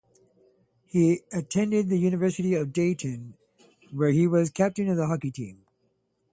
He 0.87 1.21
attended 1.31 1.87
the 1.89 1.99
University 1.99 2.55
of 2.55 2.73
Dayton, 2.73 3.35
where 3.91 4.09
he 4.09 4.25
was 4.25 4.49
captain 4.49 4.89
of 4.89 4.97
the 4.97 5.05
hockey 5.05 5.29
team. 5.29 5.63